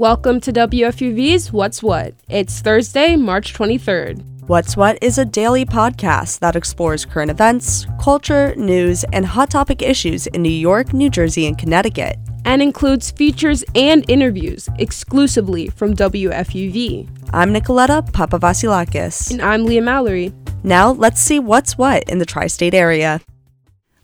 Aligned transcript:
Welcome 0.00 0.40
to 0.40 0.52
WFUV's 0.54 1.52
What's 1.52 1.82
What. 1.82 2.14
It's 2.30 2.60
Thursday, 2.60 3.16
March 3.16 3.52
23rd. 3.52 4.48
What's 4.48 4.74
What 4.74 4.96
is 5.02 5.18
a 5.18 5.26
daily 5.26 5.66
podcast 5.66 6.38
that 6.38 6.56
explores 6.56 7.04
current 7.04 7.30
events, 7.30 7.86
culture, 8.00 8.54
news, 8.56 9.04
and 9.12 9.26
hot 9.26 9.50
topic 9.50 9.82
issues 9.82 10.26
in 10.28 10.40
New 10.40 10.48
York, 10.48 10.94
New 10.94 11.10
Jersey, 11.10 11.46
and 11.46 11.58
Connecticut. 11.58 12.16
And 12.46 12.62
includes 12.62 13.10
features 13.10 13.62
and 13.74 14.08
interviews 14.08 14.70
exclusively 14.78 15.68
from 15.68 15.94
WFUV. 15.94 17.06
I'm 17.34 17.52
Nicoletta 17.52 18.10
Papavasilakis. 18.10 19.30
And 19.30 19.42
I'm 19.42 19.66
Leah 19.66 19.82
Mallory. 19.82 20.32
Now 20.62 20.92
let's 20.92 21.20
see 21.20 21.38
what's 21.38 21.76
what 21.76 22.04
in 22.04 22.16
the 22.16 22.24
tri 22.24 22.46
state 22.46 22.72
area. 22.72 23.20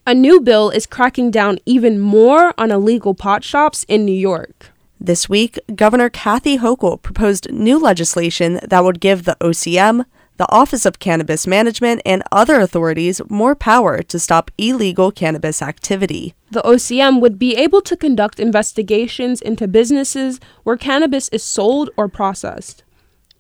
A 0.07 0.13
new 0.13 0.43
bill 0.43 0.69
is 0.69 0.85
cracking 0.85 1.31
down 1.31 1.59
even 1.65 1.99
more 1.99 2.53
on 2.59 2.71
illegal 2.71 3.15
pot 3.15 3.43
shops 3.43 3.85
in 3.89 4.05
New 4.05 4.13
York. 4.13 4.76
This 5.07 5.29
week, 5.29 5.61
Governor 5.73 6.11
Kathy 6.11 6.59
Hochul 6.59 7.01
proposed 7.01 7.53
new 7.53 7.79
legislation 7.79 8.59
that 8.67 8.83
would 8.83 8.99
give 8.99 9.23
the 9.23 9.37
OCM, 9.41 10.05
the 10.37 10.51
Office 10.53 10.85
of 10.85 10.99
Cannabis 10.99 11.47
Management, 11.47 12.03
and 12.05 12.25
other 12.33 12.59
authorities 12.59 13.21
more 13.29 13.55
power 13.55 14.03
to 14.03 14.19
stop 14.19 14.51
illegal 14.59 15.13
cannabis 15.13 15.63
activity. 15.63 16.35
The 16.51 16.63
OCM 16.63 17.21
would 17.21 17.39
be 17.39 17.55
able 17.55 17.83
to 17.83 17.97
conduct 17.97 18.41
investigations 18.41 19.41
into 19.41 19.69
businesses 19.69 20.41
where 20.65 20.77
cannabis 20.77 21.29
is 21.29 21.45
sold 21.45 21.89
or 21.97 22.09
processed. 22.09 22.83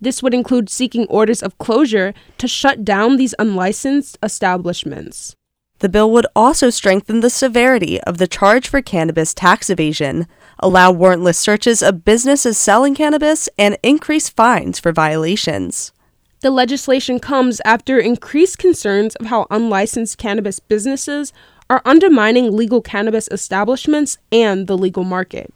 This 0.00 0.22
would 0.22 0.34
include 0.34 0.70
seeking 0.70 1.08
orders 1.08 1.42
of 1.42 1.58
closure 1.58 2.14
to 2.38 2.46
shut 2.46 2.84
down 2.84 3.16
these 3.16 3.34
unlicensed 3.40 4.18
establishments. 4.22 5.34
The 5.80 5.88
bill 5.90 6.10
would 6.12 6.26
also 6.34 6.70
strengthen 6.70 7.20
the 7.20 7.28
severity 7.28 8.00
of 8.02 8.16
the 8.18 8.26
charge 8.26 8.68
for 8.68 8.80
cannabis 8.80 9.34
tax 9.34 9.68
evasion, 9.68 10.26
allow 10.58 10.90
warrantless 10.92 11.36
searches 11.36 11.82
of 11.82 12.04
businesses 12.04 12.56
selling 12.56 12.94
cannabis, 12.94 13.48
and 13.58 13.76
increase 13.82 14.30
fines 14.30 14.78
for 14.78 14.92
violations. 14.92 15.92
The 16.40 16.50
legislation 16.50 17.18
comes 17.18 17.60
after 17.64 17.98
increased 17.98 18.58
concerns 18.58 19.16
of 19.16 19.26
how 19.26 19.46
unlicensed 19.50 20.16
cannabis 20.16 20.60
businesses 20.60 21.32
are 21.68 21.82
undermining 21.84 22.56
legal 22.56 22.80
cannabis 22.80 23.28
establishments 23.30 24.18
and 24.32 24.66
the 24.66 24.78
legal 24.78 25.04
market. 25.04 25.52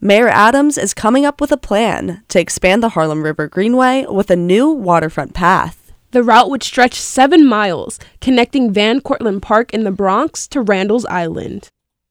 Mayor 0.00 0.28
Adams 0.28 0.76
is 0.76 0.94
coming 0.94 1.24
up 1.24 1.40
with 1.40 1.52
a 1.52 1.56
plan 1.56 2.22
to 2.28 2.40
expand 2.40 2.82
the 2.82 2.90
Harlem 2.90 3.22
River 3.22 3.46
Greenway 3.48 4.06
with 4.06 4.30
a 4.30 4.36
new 4.36 4.70
waterfront 4.70 5.34
path. 5.34 5.79
The 6.12 6.22
route 6.24 6.50
would 6.50 6.62
stretch 6.62 6.94
seven 7.00 7.46
miles, 7.46 7.98
connecting 8.20 8.72
Van 8.72 9.00
Cortlandt 9.00 9.42
Park 9.42 9.72
in 9.72 9.84
the 9.84 9.92
Bronx 9.92 10.48
to 10.48 10.60
Randall's 10.60 11.06
Island. 11.06 11.68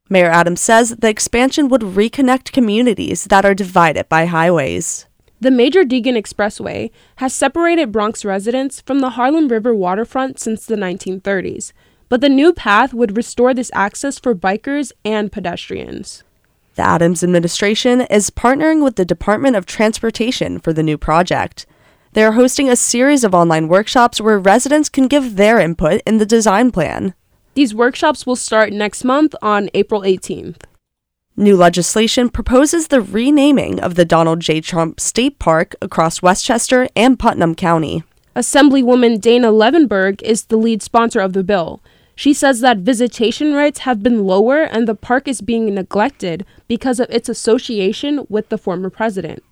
Mayor 0.09 0.29
Adams 0.29 0.61
says 0.61 0.95
the 0.95 1.09
expansion 1.09 1.67
would 1.69 1.81
reconnect 1.81 2.51
communities 2.51 3.25
that 3.25 3.45
are 3.45 3.53
divided 3.53 4.07
by 4.09 4.25
highways. 4.25 5.05
The 5.41 5.51
Major 5.51 5.83
Deegan 5.83 6.17
Expressway 6.17 6.91
has 7.17 7.33
separated 7.33 7.91
Bronx 7.91 8.25
residents 8.25 8.81
from 8.81 8.99
the 8.99 9.11
Harlem 9.11 9.47
River 9.47 9.75
waterfront 9.75 10.39
since 10.39 10.65
the 10.65 10.75
1930s, 10.75 11.71
but 12.09 12.21
the 12.21 12.27
new 12.27 12.51
path 12.53 12.93
would 12.93 13.15
restore 13.15 13.53
this 13.53 13.71
access 13.73 14.17
for 14.17 14.33
bikers 14.33 14.91
and 15.05 15.31
pedestrians. 15.31 16.23
The 16.75 16.81
Adams 16.81 17.23
administration 17.23 18.01
is 18.01 18.29
partnering 18.29 18.83
with 18.83 18.95
the 18.95 19.05
Department 19.05 19.55
of 19.55 19.65
Transportation 19.65 20.59
for 20.59 20.73
the 20.73 20.83
new 20.83 20.97
project. 20.97 21.65
They 22.13 22.23
are 22.23 22.31
hosting 22.31 22.69
a 22.69 22.75
series 22.75 23.23
of 23.23 23.35
online 23.35 23.67
workshops 23.67 24.19
where 24.19 24.39
residents 24.39 24.89
can 24.89 25.07
give 25.07 25.35
their 25.35 25.59
input 25.59 26.01
in 26.07 26.17
the 26.17 26.25
design 26.25 26.71
plan. 26.71 27.13
These 27.53 27.75
workshops 27.75 28.25
will 28.25 28.35
start 28.35 28.73
next 28.73 29.03
month 29.03 29.35
on 29.43 29.69
April 29.75 30.01
18th. 30.01 30.63
New 31.37 31.55
legislation 31.55 32.29
proposes 32.29 32.87
the 32.87 32.99
renaming 32.99 33.79
of 33.79 33.93
the 33.93 34.05
Donald 34.05 34.39
J. 34.39 34.59
Trump 34.59 34.99
State 34.99 35.37
Park 35.37 35.75
across 35.81 36.21
Westchester 36.21 36.89
and 36.95 37.19
Putnam 37.19 37.53
County. 37.53 38.03
Assemblywoman 38.35 39.21
Dana 39.21 39.51
Levenberg 39.51 40.21
is 40.23 40.45
the 40.45 40.57
lead 40.57 40.81
sponsor 40.81 41.19
of 41.19 41.33
the 41.33 41.43
bill. 41.43 41.79
She 42.15 42.33
says 42.33 42.59
that 42.61 42.79
visitation 42.79 43.53
rates 43.53 43.79
have 43.79 44.01
been 44.01 44.25
lower 44.25 44.63
and 44.63 44.87
the 44.87 44.95
park 44.95 45.27
is 45.27 45.41
being 45.41 45.73
neglected 45.73 46.45
because 46.67 46.99
of 46.99 47.09
its 47.11 47.29
association 47.29 48.25
with 48.29 48.49
the 48.49 48.57
former 48.57 48.89
president. 48.89 49.43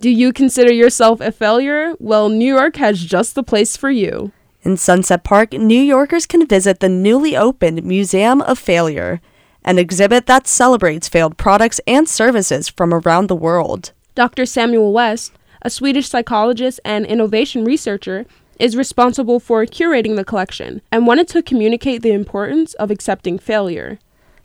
Do 0.00 0.10
you 0.10 0.32
consider 0.32 0.72
yourself 0.72 1.20
a 1.20 1.32
failure? 1.32 1.92
Well, 1.98 2.28
New 2.28 2.54
York 2.54 2.76
has 2.76 3.04
just 3.04 3.34
the 3.34 3.42
place 3.42 3.76
for 3.76 3.90
you. 3.90 4.30
In 4.62 4.76
Sunset 4.76 5.24
Park, 5.24 5.52
New 5.52 5.80
Yorkers 5.80 6.24
can 6.24 6.46
visit 6.46 6.78
the 6.78 6.88
newly 6.88 7.36
opened 7.36 7.82
Museum 7.82 8.40
of 8.42 8.60
Failure, 8.60 9.20
an 9.64 9.76
exhibit 9.76 10.26
that 10.26 10.46
celebrates 10.46 11.08
failed 11.08 11.36
products 11.36 11.80
and 11.84 12.08
services 12.08 12.68
from 12.68 12.94
around 12.94 13.26
the 13.26 13.34
world. 13.34 13.90
Dr. 14.14 14.46
Samuel 14.46 14.92
West, 14.92 15.32
a 15.62 15.70
Swedish 15.70 16.08
psychologist 16.08 16.78
and 16.84 17.04
innovation 17.04 17.64
researcher, 17.64 18.24
is 18.60 18.76
responsible 18.76 19.40
for 19.40 19.66
curating 19.66 20.14
the 20.14 20.24
collection 20.24 20.80
and 20.92 21.08
wanted 21.08 21.26
to 21.26 21.42
communicate 21.42 22.02
the 22.02 22.12
importance 22.12 22.74
of 22.74 22.92
accepting 22.92 23.36
failure. 23.36 23.98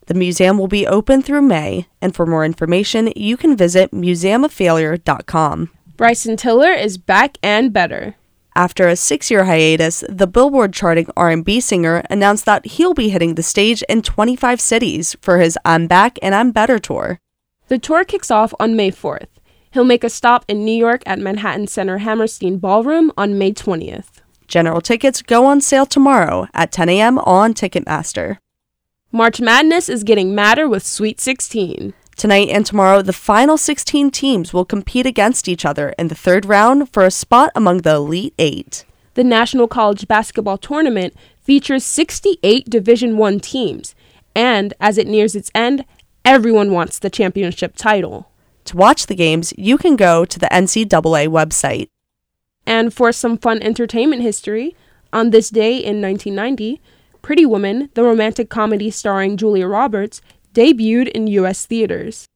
The 0.08 0.14
museum 0.14 0.58
will 0.58 0.68
be 0.68 0.86
open 0.86 1.22
through 1.22 1.44
May, 1.44 1.88
and 2.02 2.16
for 2.16 2.26
more 2.26 2.44
information, 2.44 3.12
you 3.16 3.38
can 3.38 3.56
visit 3.56 3.92
museumoffailure.com. 3.92 5.70
Bryson 5.96 6.36
Tiller 6.36 6.72
is 6.72 6.98
back 6.98 7.38
and 7.42 7.72
better. 7.72 8.16
After 8.56 8.88
a 8.88 8.96
six-year 8.96 9.46
hiatus, 9.46 10.04
the 10.10 10.28
Billboard 10.28 10.74
charting 10.74 11.08
R&B 11.18 11.60
singer 11.60 12.04
announced 12.10 12.46
that 12.46 12.66
he'll 12.66 12.94
be 12.94 13.10
hitting 13.10 13.36
the 13.36 13.44
stage 13.44 13.82
in 13.90 14.02
25 14.02 14.62
cities 14.62 15.16
for 15.22 15.40
his 15.40 15.58
I'm 15.66 15.88
Back 15.88 16.20
and 16.22 16.36
I'm 16.36 16.52
Better 16.52 16.78
tour. 16.78 17.20
The 17.68 17.80
tour 17.80 18.04
kicks 18.04 18.30
off 18.30 18.54
on 18.60 18.76
May 18.76 18.92
4th. 18.92 19.28
He'll 19.72 19.84
make 19.84 20.04
a 20.04 20.10
stop 20.10 20.46
in 20.48 20.64
New 20.64 20.76
York 20.76 21.02
at 21.08 21.18
Manhattan 21.18 21.66
Center 21.66 22.00
Hammerstein 22.00 22.60
Ballroom 22.60 23.12
on 23.18 23.40
May 23.40 23.54
20th. 23.54 24.22
General 24.48 24.82
tickets 24.82 25.24
go 25.24 25.46
on 25.48 25.62
sale 25.62 25.88
tomorrow 25.88 26.48
at 26.54 26.72
10 26.72 26.90
a.m. 26.90 27.18
on 27.20 27.56
Ticketmaster. 27.56 28.38
March 29.16 29.40
Madness 29.40 29.90
is 29.90 30.04
getting 30.04 30.34
madder 30.34 30.68
with 30.68 30.84
Sweet 30.84 31.22
16. 31.22 31.94
Tonight 32.16 32.50
and 32.50 32.66
tomorrow, 32.66 33.04
the 33.04 33.14
final 33.14 33.58
16 33.58 34.10
teams 34.10 34.54
will 34.54 34.66
compete 34.66 35.06
against 35.06 35.48
each 35.48 35.66
other 35.66 35.94
in 36.00 36.08
the 36.08 36.16
third 36.16 36.46
round 36.46 36.92
for 36.92 37.06
a 37.06 37.12
spot 37.12 37.52
among 37.54 37.82
the 37.84 37.94
Elite 37.94 38.34
Eight. 38.40 38.86
The 39.14 39.24
National 39.24 39.68
College 39.68 40.08
Basketball 40.08 40.58
Tournament 40.58 41.14
features 41.40 41.84
68 41.84 42.68
Division 42.68 43.22
I 43.22 43.38
teams, 43.38 43.94
and 44.36 44.74
as 44.80 44.98
it 44.98 45.06
nears 45.06 45.36
its 45.36 45.52
end, 45.54 45.86
everyone 46.26 46.72
wants 46.72 46.98
the 46.98 47.12
championship 47.12 47.76
title. 47.76 48.32
To 48.66 48.78
watch 48.78 49.06
the 49.06 49.16
games, 49.16 49.54
you 49.56 49.78
can 49.78 49.96
go 49.96 50.26
to 50.26 50.40
the 50.40 50.48
NCAA 50.48 51.28
website. 51.28 51.90
And 52.66 52.92
for 52.92 53.12
some 53.12 53.38
fun 53.38 53.62
entertainment 53.62 54.24
history, 54.24 54.76
on 55.14 55.30
this 55.30 55.52
day 55.52 55.78
in 55.78 56.02
1990, 56.02 56.82
Pretty 57.24 57.46
Woman, 57.46 57.90
the 57.94 58.04
romantic 58.04 58.50
comedy 58.50 58.92
starring 58.92 59.38
Julia 59.38 59.66
Roberts, 59.66 60.22
debuted 60.54 61.08
in 61.08 61.26
U.S. 61.28 61.66
theaters. 61.66 62.28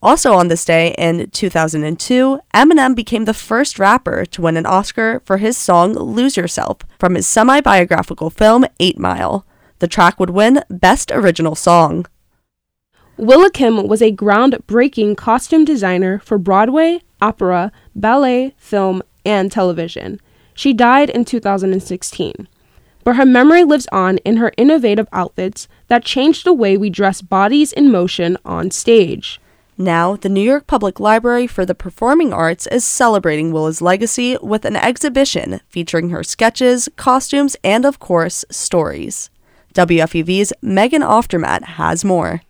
Also 0.00 0.34
on 0.34 0.46
this 0.46 0.64
day 0.64 0.94
in 0.96 1.28
2002, 1.30 2.38
Eminem 2.54 2.94
became 2.94 3.24
the 3.24 3.34
first 3.34 3.80
rapper 3.80 4.24
to 4.24 4.40
win 4.40 4.56
an 4.56 4.64
Oscar 4.64 5.20
for 5.24 5.38
his 5.38 5.58
song 5.58 5.94
Lose 5.94 6.36
Yourself 6.36 6.78
from 6.96 7.16
his 7.16 7.26
semi 7.26 7.60
biographical 7.60 8.30
film 8.30 8.64
8 8.78 9.00
Mile. 9.00 9.44
The 9.80 9.88
track 9.88 10.20
would 10.20 10.30
win 10.30 10.62
Best 10.70 11.10
Original 11.10 11.56
Song. 11.56 12.06
Willa 13.16 13.50
Kim 13.50 13.88
was 13.88 14.00
a 14.00 14.12
groundbreaking 14.12 15.16
costume 15.16 15.64
designer 15.64 16.20
for 16.20 16.38
Broadway, 16.38 17.00
opera, 17.20 17.72
ballet, 17.96 18.54
film, 18.58 19.02
and 19.24 19.50
television. 19.50 20.20
She 20.54 20.72
died 20.72 21.10
in 21.10 21.24
2016 21.24 22.46
but 23.06 23.14
her 23.14 23.24
memory 23.24 23.62
lives 23.62 23.86
on 23.92 24.18
in 24.24 24.38
her 24.38 24.50
innovative 24.56 25.06
outfits 25.12 25.68
that 25.86 26.04
changed 26.04 26.44
the 26.44 26.52
way 26.52 26.76
we 26.76 26.90
dress 26.90 27.22
bodies 27.22 27.72
in 27.72 27.88
motion 27.88 28.36
on 28.44 28.68
stage. 28.72 29.40
Now, 29.78 30.16
the 30.16 30.28
New 30.28 30.40
York 30.40 30.66
Public 30.66 30.98
Library 30.98 31.46
for 31.46 31.64
the 31.64 31.76
Performing 31.76 32.32
Arts 32.32 32.66
is 32.66 32.84
celebrating 32.84 33.52
Willa's 33.52 33.80
legacy 33.80 34.36
with 34.42 34.64
an 34.64 34.74
exhibition 34.74 35.60
featuring 35.68 36.10
her 36.10 36.24
sketches, 36.24 36.88
costumes, 36.96 37.54
and, 37.62 37.84
of 37.84 38.00
course, 38.00 38.44
stories. 38.50 39.30
WFUV's 39.72 40.52
Megan 40.60 41.02
Oftermatt 41.02 41.62
has 41.62 42.04
more. 42.04 42.42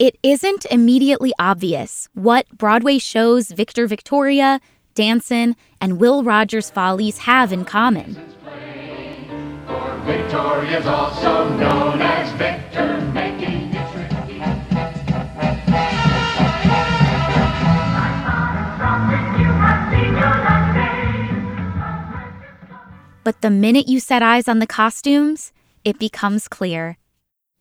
It 0.00 0.18
isn't 0.24 0.66
immediately 0.72 1.32
obvious 1.38 2.08
what 2.14 2.48
Broadway 2.48 2.98
shows 2.98 3.52
Victor 3.52 3.86
Victoria, 3.86 4.60
Dancin', 4.96 5.54
and 5.80 6.00
Will 6.00 6.24
Rogers 6.24 6.68
Follies 6.68 7.18
have 7.18 7.52
in 7.52 7.64
common. 7.64 8.35
Victoria's 10.06 10.86
also 10.86 11.48
known 11.56 12.00
as 12.00 12.30
Victor 12.32 13.00
making 13.12 13.66
But 23.24 23.40
the 23.40 23.50
minute 23.50 23.88
you 23.88 23.98
set 23.98 24.22
eyes 24.22 24.46
on 24.46 24.60
the 24.60 24.68
costumes, 24.68 25.52
it 25.84 25.98
becomes 25.98 26.46
clear. 26.46 26.96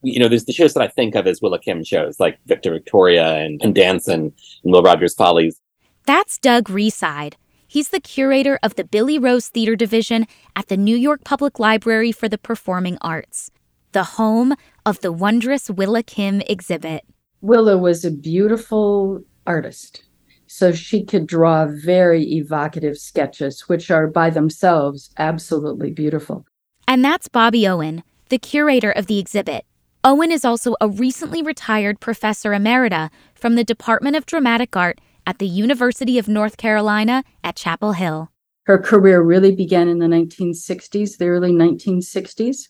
you 0.03 0.19
know, 0.19 0.27
there's 0.27 0.45
the 0.45 0.53
shows 0.53 0.75
that 0.75 0.83
I 0.83 0.87
think 0.87 1.15
of 1.15 1.25
as 1.25 1.41
Willa 1.41 1.57
Kim 1.57 1.83
shows, 1.83 2.19
like 2.19 2.37
Victor 2.45 2.71
Victoria 2.71 3.37
and, 3.37 3.59
and 3.63 3.73
Dancin' 3.73 4.31
and 4.63 4.71
Will 4.71 4.83
Rogers 4.83 5.15
Follies. 5.15 5.59
That's 6.05 6.37
Doug 6.37 6.69
Reside. 6.69 7.35
He's 7.75 7.89
the 7.89 7.99
curator 7.99 8.57
of 8.63 8.75
the 8.75 8.85
Billy 8.85 9.19
Rose 9.19 9.49
Theater 9.49 9.75
Division 9.75 10.27
at 10.55 10.69
the 10.69 10.77
New 10.77 10.95
York 10.95 11.25
Public 11.25 11.59
Library 11.59 12.13
for 12.13 12.29
the 12.29 12.37
Performing 12.37 12.97
Arts, 13.01 13.51
the 13.91 14.15
home 14.15 14.53
of 14.85 15.01
the 15.01 15.11
wondrous 15.11 15.69
Willa 15.69 16.01
Kim 16.01 16.39
exhibit. 16.47 17.03
Willa 17.41 17.77
was 17.77 18.05
a 18.05 18.11
beautiful 18.11 19.25
artist. 19.45 20.05
So 20.47 20.71
she 20.71 21.03
could 21.03 21.27
draw 21.27 21.67
very 21.67 22.23
evocative 22.35 22.97
sketches, 22.97 23.67
which 23.67 23.91
are 23.91 24.07
by 24.07 24.29
themselves 24.29 25.09
absolutely 25.17 25.91
beautiful. 25.91 26.45
And 26.87 27.03
that's 27.03 27.27
Bobbi 27.27 27.69
Owen, 27.69 28.03
the 28.29 28.39
curator 28.39 28.91
of 28.91 29.07
the 29.07 29.19
exhibit. 29.19 29.65
Owen 30.01 30.31
is 30.31 30.45
also 30.45 30.75
a 30.79 30.87
recently 30.87 31.41
retired 31.41 31.99
professor 31.99 32.51
emerita 32.51 33.09
from 33.33 33.55
the 33.55 33.65
Department 33.65 34.15
of 34.15 34.25
Dramatic 34.25 34.77
Art 34.77 35.01
at 35.25 35.39
the 35.39 35.47
University 35.47 36.17
of 36.17 36.27
North 36.27 36.57
Carolina 36.57 37.23
at 37.43 37.55
Chapel 37.55 37.93
Hill. 37.93 38.31
Her 38.65 38.77
career 38.77 39.21
really 39.21 39.55
began 39.55 39.87
in 39.87 39.99
the 39.99 40.07
1960s, 40.07 41.17
the 41.17 41.27
early 41.27 41.51
1960s. 41.51 42.67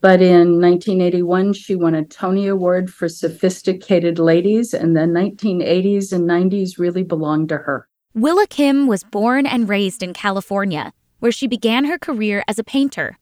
But 0.00 0.22
in 0.22 0.60
1981, 0.60 1.54
she 1.54 1.74
won 1.74 1.94
a 1.94 2.04
Tony 2.04 2.46
Award 2.46 2.88
for 2.88 3.08
Sophisticated 3.08 4.18
Ladies, 4.18 4.72
and 4.72 4.94
the 4.94 5.00
1980s 5.00 6.12
and 6.12 6.28
90s 6.28 6.78
really 6.78 7.02
belonged 7.02 7.48
to 7.48 7.56
her. 7.58 7.88
Willa 8.14 8.46
Kim 8.46 8.86
was 8.86 9.02
born 9.02 9.44
and 9.44 9.68
raised 9.68 10.02
in 10.02 10.12
California, 10.12 10.92
where 11.18 11.32
she 11.32 11.48
began 11.48 11.86
her 11.86 11.98
career 11.98 12.44
as 12.46 12.58
a 12.58 12.64
painter. 12.64 13.18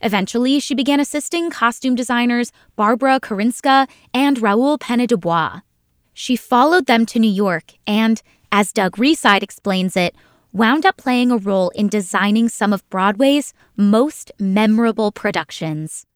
Eventually, 0.00 0.60
she 0.60 0.74
began 0.74 1.00
assisting 1.00 1.50
costume 1.50 1.94
designers 1.94 2.52
Barbara 2.76 3.18
Karinska 3.18 3.88
and 4.12 4.40
Raoul 4.40 4.78
Pène 4.78 5.06
Du 5.08 5.16
Bois. 5.16 5.60
She 6.14 6.36
followed 6.36 6.86
them 6.86 7.04
to 7.06 7.18
New 7.18 7.30
York 7.30 7.72
and, 7.88 8.22
as 8.52 8.72
Doug 8.72 8.98
Reside 8.98 9.42
explains 9.42 9.96
it, 9.96 10.14
wound 10.52 10.86
up 10.86 10.96
playing 10.96 11.32
a 11.32 11.36
role 11.36 11.70
in 11.70 11.88
designing 11.88 12.48
some 12.48 12.72
of 12.72 12.88
Broadway's 12.88 13.52
most 13.76 14.30
memorable 14.38 15.10
productions. 15.10 16.06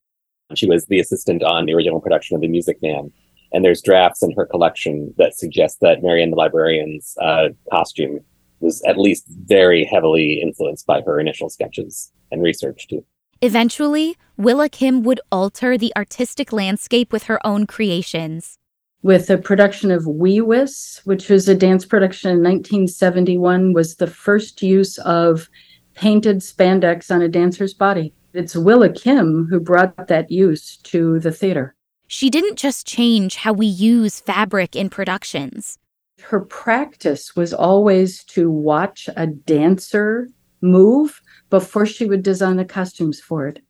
She 0.54 0.66
was 0.66 0.86
the 0.86 1.00
assistant 1.00 1.42
on 1.42 1.66
the 1.66 1.74
original 1.74 2.00
production 2.00 2.36
of 2.36 2.40
The 2.40 2.48
Music 2.48 2.80
Man. 2.80 3.10
And 3.52 3.64
there's 3.64 3.82
drafts 3.82 4.22
in 4.22 4.32
her 4.36 4.46
collection 4.46 5.12
that 5.18 5.36
suggest 5.36 5.78
that 5.80 6.02
Marian 6.02 6.30
the 6.30 6.36
Librarian's 6.36 7.16
uh, 7.20 7.48
costume 7.70 8.20
was 8.60 8.82
at 8.86 8.98
least 8.98 9.24
very 9.28 9.84
heavily 9.84 10.40
influenced 10.40 10.86
by 10.86 11.00
her 11.00 11.18
initial 11.18 11.48
sketches 11.50 12.12
and 12.30 12.42
research, 12.42 12.86
too. 12.88 13.04
Eventually, 13.40 14.16
Willa 14.36 14.68
Kim 14.68 15.02
would 15.02 15.20
alter 15.32 15.76
the 15.76 15.92
artistic 15.96 16.52
landscape 16.52 17.12
with 17.12 17.24
her 17.24 17.44
own 17.44 17.66
creations 17.66 18.58
with 19.02 19.30
a 19.30 19.38
production 19.38 19.90
of 19.90 20.06
Wee 20.06 20.40
Wis, 20.40 21.00
which 21.04 21.28
was 21.28 21.48
a 21.48 21.54
dance 21.54 21.84
production 21.84 22.30
in 22.30 22.38
1971, 22.38 23.72
was 23.72 23.96
the 23.96 24.06
first 24.06 24.62
use 24.62 24.98
of 24.98 25.48
painted 25.94 26.38
spandex 26.38 27.10
on 27.10 27.22
a 27.22 27.28
dancer's 27.28 27.74
body. 27.74 28.12
It's 28.32 28.56
Willa 28.56 28.92
Kim 28.92 29.46
who 29.48 29.60
brought 29.60 30.08
that 30.08 30.30
use 30.30 30.76
to 30.84 31.18
the 31.20 31.32
theater. 31.32 31.74
She 32.06 32.30
didn't 32.30 32.56
just 32.56 32.86
change 32.86 33.36
how 33.36 33.52
we 33.52 33.66
use 33.66 34.20
fabric 34.20 34.74
in 34.74 34.90
productions. 34.90 35.78
Her 36.22 36.40
practice 36.40 37.36
was 37.36 37.54
always 37.54 38.24
to 38.24 38.50
watch 38.50 39.08
a 39.16 39.26
dancer 39.26 40.28
move 40.60 41.20
before 41.50 41.86
she 41.86 42.06
would 42.06 42.22
design 42.22 42.56
the 42.56 42.64
costumes 42.64 43.20
for 43.20 43.46
it. 43.46 43.60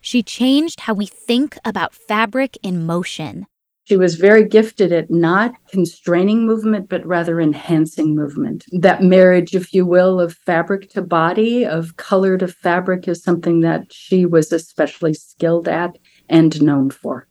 She 0.00 0.22
changed 0.22 0.80
how 0.80 0.94
we 0.94 1.06
think 1.06 1.58
about 1.64 1.94
fabric 1.94 2.56
in 2.62 2.86
motion. 2.86 3.46
She 3.88 3.96
was 3.96 4.16
very 4.16 4.44
gifted 4.44 4.90
at 4.90 5.12
not 5.12 5.54
constraining 5.70 6.44
movement, 6.44 6.88
but 6.88 7.06
rather 7.06 7.40
enhancing 7.40 8.16
movement. 8.16 8.64
That 8.72 9.00
marriage, 9.00 9.54
if 9.54 9.72
you 9.72 9.86
will, 9.86 10.18
of 10.18 10.34
fabric 10.44 10.90
to 10.90 11.02
body, 11.02 11.64
of 11.64 11.96
color 11.96 12.36
to 12.36 12.48
fabric, 12.48 13.06
is 13.06 13.22
something 13.22 13.60
that 13.60 13.92
she 13.92 14.26
was 14.26 14.50
especially 14.50 15.14
skilled 15.14 15.68
at 15.68 15.98
and 16.28 16.60
known 16.60 16.90
for. 16.90 17.28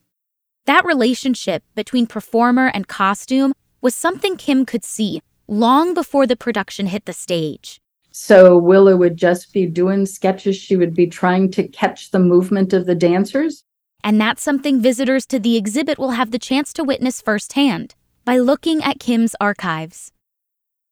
That 0.66 0.86
relationship 0.86 1.62
between 1.76 2.08
performer 2.08 2.72
and 2.74 2.88
costume 2.88 3.54
was 3.82 3.94
something 3.94 4.38
Kim 4.38 4.66
could 4.66 4.86
see 4.86 5.22
long 5.50 5.94
before 5.94 6.26
the 6.26 6.38
production 6.38 6.88
hit 6.88 7.06
the 7.06 7.14
stage. 7.14 7.82
So 8.12 8.58
Willa 8.58 8.96
would 8.96 9.18
just 9.18 9.52
be 9.52 9.66
doing 9.66 10.06
sketches. 10.06 10.56
She 10.56 10.78
would 10.78 10.94
be 10.94 11.08
trying 11.08 11.52
to 11.52 11.68
catch 11.68 12.12
the 12.12 12.20
movement 12.20 12.72
of 12.72 12.86
the 12.86 12.96
dancers 12.96 13.66
and 14.06 14.22
that's 14.22 14.44
something 14.44 14.80
visitors 14.80 15.26
to 15.26 15.40
the 15.40 15.58
exhibit 15.58 15.98
will 15.98 16.12
have 16.12 16.30
the 16.30 16.38
chance 16.38 16.72
to 16.74 16.84
witness 16.84 17.22
firsthand 17.22 17.96
by 18.24 18.38
looking 18.38 18.84
at 18.84 19.00
Kim's 19.00 19.36
archives. 19.42 20.12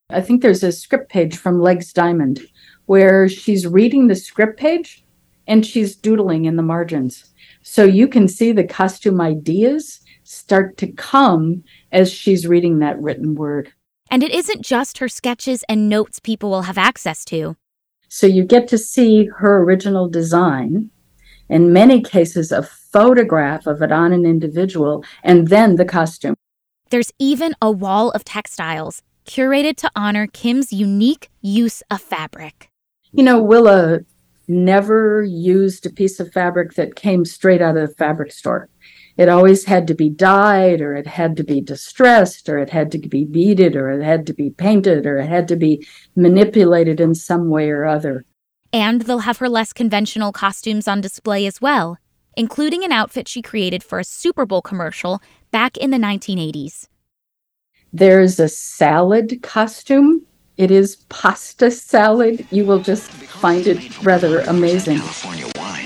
I 0.10 0.19
think 0.19 0.42
there's 0.42 0.63
a 0.63 0.71
script 0.71 1.12
page 1.12 1.38
from 1.38 1.62
Legs 1.62 1.94
Diamond 1.94 2.42
where 2.88 3.30
she's 3.30 3.68
reading 3.68 4.07
the 4.07 4.15
script 4.15 4.60
page 4.60 5.06
and 5.45 5.63
she's 5.63 5.95
doodling 5.95 6.45
in 6.45 6.56
the 6.56 6.63
margins. 6.63 7.31
So 7.62 7.83
you 7.83 8.07
can 8.07 8.27
see 8.27 8.51
the 8.51 8.63
costume 8.63 9.21
ideas 9.21 10.01
start 10.24 10.77
to 10.77 10.88
come 10.88 11.63
as 11.92 12.12
she's 12.12 12.48
reading 12.48 12.80
that 12.80 13.00
written 13.00 13.36
word. 13.36 13.71
And 14.09 14.24
it 14.24 14.31
isn't 14.31 14.63
just 14.63 14.98
her 14.98 15.07
sketches 15.07 15.63
and 15.69 15.88
notes 15.88 16.19
people 16.19 16.50
will 16.50 16.63
have 16.63 16.80
access 16.80 17.24
to. 17.25 17.57
So 18.09 18.25
you 18.25 18.44
get 18.44 18.68
to 18.69 18.77
see 18.77 19.25
her 19.38 19.63
original 19.63 20.09
design, 20.09 20.89
in 21.54 21.72
many 21.72 22.02
cases, 22.02 22.52
a 22.52 22.64
photograph 22.64 23.68
of 23.68 23.84
it 23.84 23.92
on 23.92 24.12
an 24.12 24.26
individual, 24.26 25.06
and 25.24 25.50
then 25.50 25.76
the 25.76 25.86
costume. 25.86 26.34
There's 26.90 27.12
even 27.20 27.54
a 27.62 27.70
wall 27.70 28.10
of 28.10 28.26
textiles 28.26 29.04
curated 29.28 29.76
to 29.78 29.92
honor 29.96 30.26
Kim's 30.26 30.74
unique 30.74 31.30
use 31.42 31.84
of 31.92 32.02
fabric. 32.02 32.70
You 33.12 33.24
know, 33.24 33.40
Willa 33.40 34.00
never 34.48 35.22
used 35.22 35.86
a 35.86 35.92
piece 35.92 36.20
of 36.20 36.34
fabric 36.34 36.74
that 36.74 36.96
came 36.96 37.24
straight 37.24 37.62
out 37.62 37.78
of 37.78 37.88
the 37.88 37.96
fabric 37.96 38.32
store. 38.32 38.68
It 39.16 39.30
always 39.30 39.66
had 39.66 39.86
to 39.88 39.94
be 39.94 40.10
dyed, 40.10 40.82
or 40.82 40.96
it 40.96 41.06
had 41.06 41.38
to 41.38 41.44
be 41.44 41.62
distressed, 41.62 42.50
or 42.50 42.58
it 42.58 42.72
had 42.72 42.92
to 42.94 42.98
be 42.98 43.26
beaded, 43.26 43.76
or 43.76 43.92
it 43.92 44.04
had 44.04 44.26
to 44.26 44.34
be 44.34 44.50
painted, 44.50 45.06
or 45.06 45.20
it 45.20 45.28
had 45.28 45.48
to 45.50 45.56
be 45.56 45.86
manipulated 46.16 47.00
in 47.00 47.14
some 47.14 47.50
way 47.50 47.70
or 47.70 47.86
other. 47.86 48.26
And 48.74 49.04
they'll 49.04 49.20
have 49.20 49.38
her 49.38 49.48
less 49.48 49.72
conventional 49.72 50.31
costumes 50.31 50.88
on 50.88 51.00
display 51.00 51.46
as 51.46 51.62
well, 51.62 51.98
including 52.36 52.84
an 52.84 52.92
outfit 52.92 53.28
she 53.28 53.44
created 53.44 53.84
for 53.84 54.00
a 54.00 54.04
Super 54.04 54.46
Bowl 54.46 54.64
commercial 54.64 55.21
back 55.52 55.78
in 55.78 55.92
the 55.92 55.97
1980s. 55.97 56.88
There's 57.94 58.40
a 58.40 58.50
salad 58.50 59.44
costume. 59.44 60.26
It 60.57 60.71
is 60.71 60.95
pasta 61.09 61.69
salad. 61.69 62.47
You 62.50 62.66
will 62.66 62.80
just 62.80 63.12
find 63.12 63.68
it 63.68 64.04
rather 64.04 64.40
amazing. 64.40 64.97
California 64.97 65.45
wine. 65.56 65.86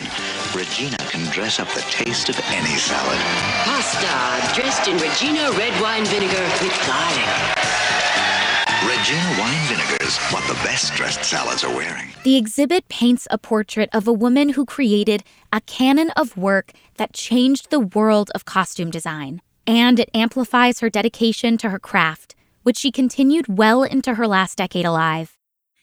Regina 0.56 0.98
can 1.10 1.30
dress 1.32 1.60
up 1.60 1.68
the 1.74 1.82
taste 1.82 2.30
of 2.30 2.40
any 2.48 2.78
salad. 2.78 3.20
Pasta 3.66 4.56
dressed 4.60 4.88
in 4.88 4.98
Regina 4.98 5.52
red 5.58 5.82
wine 5.82 6.06
vinegar 6.06 6.44
with 6.62 6.88
garlic. 6.88 8.07
Regina 8.86 9.40
wine 9.40 9.64
vinegars, 9.66 10.18
what 10.30 10.46
the 10.48 10.54
best 10.64 10.94
dressed 10.94 11.24
salads 11.24 11.64
are 11.64 11.76
wearing. 11.76 12.10
The 12.24 12.38
exhibit 12.38 12.88
paints 12.90 13.28
a 13.32 13.38
portrait 13.40 13.90
of 13.92 14.08
a 14.08 14.14
woman 14.14 14.50
who 14.50 14.66
created 14.66 15.24
a 15.52 15.62
canon 15.62 16.12
of 16.12 16.38
work 16.38 16.74
that 16.98 17.14
changed 17.14 17.72
the 17.72 17.80
world 17.80 18.30
of 18.36 18.46
costume 18.46 18.92
design. 18.92 19.42
And 19.66 20.00
it 20.00 20.12
amplifies 20.14 20.80
her 20.82 20.92
dedication 20.92 21.58
to 21.58 21.72
her 21.72 21.80
craft, 21.80 22.36
which 22.62 22.78
she 22.78 22.92
continued 22.92 23.58
well 23.58 23.82
into 23.82 24.14
her 24.14 24.28
last 24.28 24.60
decade 24.60 24.86
alive. 24.86 25.38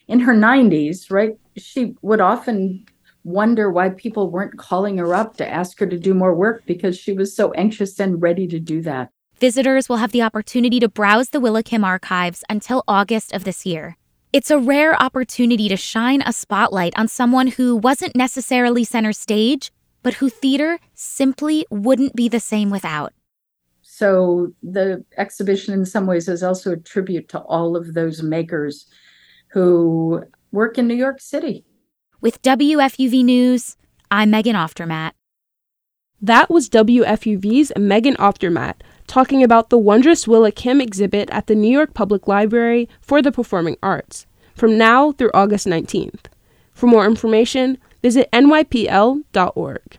In 0.06 0.20
her 0.20 0.34
90s, 0.34 1.10
right, 1.10 1.36
she 1.56 1.96
would 2.00 2.20
often 2.20 2.86
wonder 3.24 3.72
why 3.72 3.88
people 3.88 4.30
weren't 4.30 4.56
calling 4.56 4.98
her 4.98 5.14
up 5.14 5.36
to 5.38 5.48
ask 5.48 5.80
her 5.80 5.86
to 5.86 5.98
do 5.98 6.14
more 6.14 6.34
work 6.34 6.62
because 6.64 6.96
she 6.96 7.12
was 7.12 7.34
so 7.34 7.50
anxious 7.54 7.98
and 7.98 8.22
ready 8.22 8.46
to 8.46 8.60
do 8.60 8.82
that. 8.82 9.10
Visitors 9.40 9.88
will 9.88 9.96
have 9.96 10.12
the 10.12 10.22
opportunity 10.22 10.78
to 10.78 10.88
browse 10.88 11.30
the 11.30 11.40
Willa 11.40 11.64
Kim 11.64 11.84
archives 11.84 12.44
until 12.48 12.84
August 12.86 13.32
of 13.32 13.42
this 13.42 13.66
year. 13.66 13.96
It's 14.32 14.50
a 14.50 14.58
rare 14.58 15.00
opportunity 15.02 15.68
to 15.68 15.76
shine 15.76 16.22
a 16.24 16.32
spotlight 16.32 16.92
on 16.96 17.08
someone 17.08 17.48
who 17.48 17.74
wasn't 17.76 18.14
necessarily 18.14 18.84
center 18.84 19.12
stage, 19.12 19.72
but 20.04 20.14
who 20.14 20.28
theater 20.28 20.78
simply 20.94 21.66
wouldn't 21.68 22.14
be 22.14 22.28
the 22.28 22.38
same 22.38 22.70
without. 22.70 23.12
So 23.82 24.52
the 24.62 25.04
exhibition, 25.16 25.74
in 25.74 25.84
some 25.84 26.06
ways, 26.06 26.28
is 26.28 26.44
also 26.44 26.72
a 26.72 26.76
tribute 26.76 27.28
to 27.30 27.40
all 27.40 27.76
of 27.76 27.94
those 27.94 28.22
makers 28.22 28.86
who 29.48 30.24
work 30.52 30.78
in 30.78 30.86
New 30.86 30.94
York 30.94 31.20
City. 31.20 31.64
With 32.20 32.40
WFUV 32.42 33.24
News, 33.24 33.76
I'm 34.12 34.30
Megan 34.30 34.54
Oftermatt. 34.54 35.12
That 36.22 36.50
was 36.50 36.68
WFUV's 36.70 37.72
Megan 37.76 38.14
Oftermatt 38.14 38.76
talking 39.06 39.42
about 39.42 39.70
the 39.70 39.78
wondrous 39.78 40.26
Willa 40.26 40.52
Kim 40.52 40.80
exhibit 40.80 41.28
at 41.30 41.46
the 41.46 41.54
New 41.54 41.70
York 41.70 41.94
Public 41.94 42.26
Library 42.26 42.88
for 43.00 43.22
the 43.22 43.32
Performing 43.32 43.76
Arts 43.82 44.26
from 44.54 44.78
now 44.78 45.12
through 45.12 45.30
August 45.34 45.66
19th. 45.66 46.26
For 46.72 46.86
more 46.86 47.06
information, 47.06 47.78
visit 48.02 48.28
nypl.org. 48.32 49.98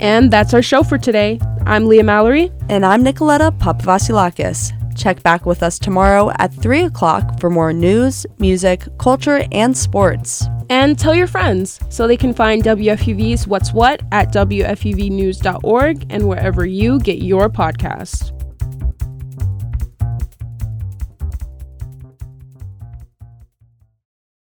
And 0.00 0.30
that's 0.30 0.54
our 0.54 0.62
show 0.62 0.82
for 0.82 0.96
today. 0.96 1.40
I'm 1.66 1.86
Leah 1.86 2.04
Mallory. 2.04 2.52
And 2.68 2.86
I'm 2.86 3.02
Nicoletta 3.02 3.56
Papavasilakis. 3.58 4.77
Check 4.98 5.22
back 5.22 5.46
with 5.46 5.62
us 5.62 5.78
tomorrow 5.78 6.30
at 6.38 6.52
3 6.52 6.82
o'clock 6.82 7.40
for 7.40 7.48
more 7.48 7.72
news, 7.72 8.26
music, 8.38 8.86
culture, 8.98 9.46
and 9.52 9.76
sports. 9.76 10.46
And 10.68 10.98
tell 10.98 11.14
your 11.14 11.28
friends 11.28 11.80
so 11.88 12.06
they 12.06 12.16
can 12.16 12.34
find 12.34 12.62
WFUV's 12.62 13.46
What's 13.46 13.72
What 13.72 14.02
at 14.12 14.32
WFUVnews.org 14.32 16.06
and 16.10 16.28
wherever 16.28 16.66
you 16.66 16.98
get 16.98 17.22
your 17.22 17.48
podcast. 17.48 18.37